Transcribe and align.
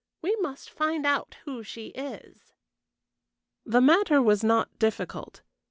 We 0.23 0.35
must 0.37 0.71
find 0.71 1.05
out 1.05 1.37
who 1.45 1.61
she 1.61 1.89
is." 1.89 2.53
The 3.67 3.81
matter 3.81 4.19
was 4.19 4.43
not 4.43 4.79
difficult. 4.79 5.43